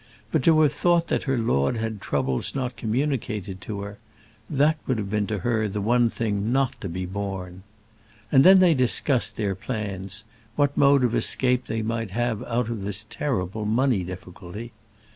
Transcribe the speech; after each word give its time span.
But 0.31 0.41
to 0.45 0.59
have 0.61 0.73
thought 0.73 1.09
that 1.09 1.25
her 1.29 1.37
lord 1.37 1.77
had 1.77 2.01
troubles 2.01 2.55
not 2.55 2.75
communicated 2.75 3.61
to 3.61 3.81
her 3.81 3.99
that 4.49 4.79
would 4.87 4.97
have 4.97 5.11
been 5.11 5.27
to 5.27 5.37
her 5.37 5.67
the 5.67 5.79
one 5.79 6.09
thing 6.09 6.51
not 6.51 6.73
to 6.81 6.89
be 6.89 7.05
borne. 7.05 7.61
And 8.31 8.43
then 8.43 8.57
they 8.61 8.73
discussed 8.73 9.35
their 9.37 9.53
plans; 9.53 10.23
what 10.55 10.75
mode 10.75 11.03
of 11.03 11.13
escape 11.13 11.67
they 11.67 11.83
might 11.83 12.09
have 12.09 12.41
out 12.45 12.67
of 12.67 12.81
this 12.81 13.05
terrible 13.11 13.63
money 13.65 14.03
difficulty. 14.03 14.71